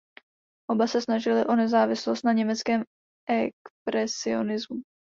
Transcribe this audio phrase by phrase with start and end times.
[0.67, 2.83] Oba se snažili o nezávislost na německém
[3.29, 4.81] expresionismu.